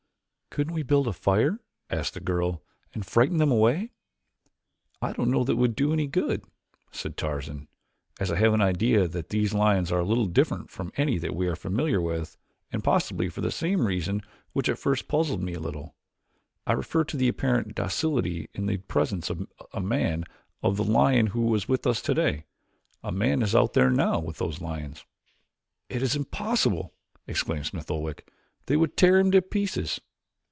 "Couldn't 0.53 0.73
we 0.73 0.83
build 0.83 1.07
a 1.07 1.13
fire," 1.13 1.61
asked 1.89 2.13
the 2.13 2.19
girl, 2.19 2.61
"and 2.93 3.05
frighten 3.05 3.37
them 3.37 3.49
away?" 3.51 3.89
"I 5.01 5.13
don't 5.13 5.31
know 5.31 5.45
that 5.45 5.53
it 5.53 5.57
would 5.57 5.77
do 5.77 5.93
any 5.93 6.07
good," 6.07 6.43
said 6.91 7.15
Tarzan, 7.15 7.69
"as 8.19 8.29
I 8.33 8.35
have 8.35 8.53
an 8.53 8.59
idea 8.59 9.07
that 9.07 9.29
these 9.29 9.53
lions 9.53 9.93
are 9.93 10.01
a 10.01 10.05
little 10.05 10.25
different 10.25 10.69
from 10.69 10.91
any 10.97 11.17
that 11.19 11.33
we 11.37 11.47
are 11.47 11.55
familiar 11.55 12.01
with 12.01 12.35
and 12.69 12.83
possibly 12.83 13.29
for 13.29 13.39
the 13.39 13.49
same 13.49 13.85
reason 13.87 14.23
which 14.51 14.67
at 14.67 14.77
first 14.77 15.07
puzzled 15.07 15.41
me 15.41 15.53
a 15.53 15.59
little 15.61 15.95
I 16.67 16.73
refer 16.73 17.05
to 17.05 17.15
the 17.15 17.29
apparent 17.29 17.73
docility 17.73 18.49
in 18.53 18.65
the 18.65 18.75
presence 18.75 19.29
of 19.29 19.47
a 19.71 19.79
man 19.79 20.25
of 20.61 20.75
the 20.75 20.83
lion 20.83 21.27
who 21.27 21.43
was 21.43 21.69
with 21.69 21.87
us 21.87 22.01
today. 22.01 22.43
A 23.05 23.11
man 23.13 23.41
is 23.41 23.55
out 23.55 23.71
there 23.71 23.89
now 23.89 24.19
with 24.19 24.39
those 24.39 24.59
lions." 24.59 25.05
"It 25.87 26.03
is 26.03 26.13
impossible!" 26.17 26.93
exclaimed 27.25 27.67
Smith 27.67 27.89
Oldwick. 27.89 28.29
"They 28.65 28.75
would 28.75 28.97
tear 28.97 29.17
him 29.17 29.31
to 29.31 29.41
pieces." 29.41 30.01